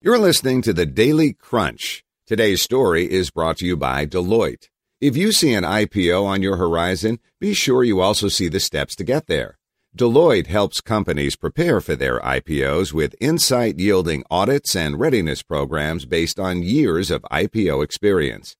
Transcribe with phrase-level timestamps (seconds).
[0.00, 2.04] You're listening to the Daily Crunch.
[2.26, 4.68] Today's story is brought to you by Deloitte.
[5.00, 8.94] If you see an IPO on your horizon, be sure you also see the steps
[8.96, 9.58] to get there.
[9.96, 16.38] Deloitte helps companies prepare for their IPOs with insight yielding audits and readiness programs based
[16.38, 18.56] on years of IPO experience.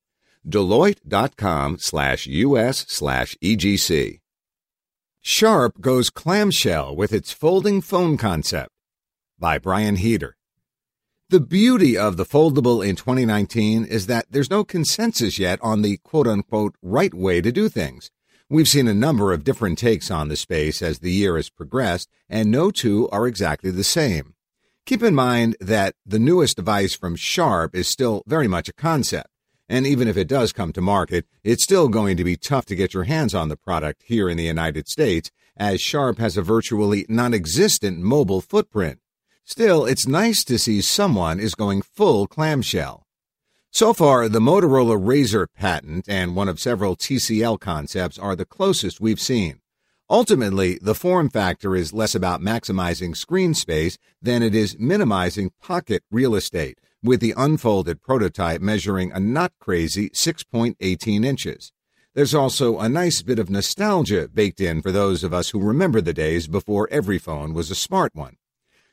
[0.48, 4.20] Deloitte.com slash US slash EGC.
[5.20, 8.70] Sharp goes clamshell with its folding phone concept
[9.38, 10.36] by Brian Heater.
[11.30, 15.98] The beauty of the foldable in 2019 is that there's no consensus yet on the
[15.98, 18.10] quote unquote right way to do things.
[18.48, 22.08] We've seen a number of different takes on the space as the year has progressed,
[22.28, 24.34] and no two are exactly the same.
[24.84, 29.30] Keep in mind that the newest device from Sharp is still very much a concept.
[29.68, 32.74] And even if it does come to market, it's still going to be tough to
[32.74, 36.42] get your hands on the product here in the United States, as Sharp has a
[36.42, 38.98] virtually non existent mobile footprint.
[39.50, 43.02] Still, it's nice to see someone is going full clamshell.
[43.72, 49.00] So far, the Motorola Razr patent and one of several TCL concepts are the closest
[49.00, 49.58] we've seen.
[50.08, 56.04] Ultimately, the form factor is less about maximizing screen space than it is minimizing pocket
[56.12, 61.72] real estate, with the unfolded prototype measuring a not crazy 6.18 inches.
[62.14, 66.00] There's also a nice bit of nostalgia baked in for those of us who remember
[66.00, 68.36] the days before every phone was a smart one.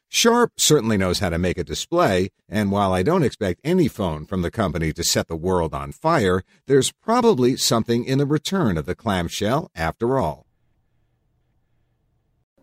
[0.09, 4.25] Sharp certainly knows how to make a display, and while I don't expect any phone
[4.25, 8.77] from the company to set the world on fire, there's probably something in the return
[8.77, 10.45] of the clamshell after all.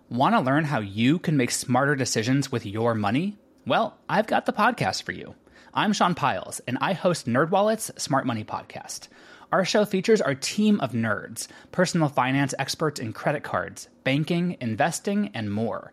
[0.08, 3.36] Want to learn how you can make smarter decisions with your money?
[3.66, 5.34] Well, I've got the podcast for you.
[5.74, 9.08] I'm Sean Pyles, and I host NerdWallet's Smart Money Podcast.
[9.52, 15.30] Our show features our team of nerds, personal finance experts in credit cards, banking, investing,
[15.34, 15.92] and more.